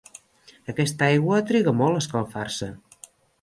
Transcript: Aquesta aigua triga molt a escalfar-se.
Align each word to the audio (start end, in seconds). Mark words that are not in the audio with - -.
Aquesta 0.71 1.05
aigua 1.17 1.41
triga 1.51 1.75
molt 1.83 1.99
a 2.01 2.01
escalfar-se. 2.05 2.71